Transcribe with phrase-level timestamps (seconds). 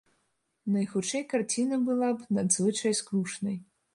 [0.75, 3.57] Найхутчэй, карціна была б надзвычай скрушнай.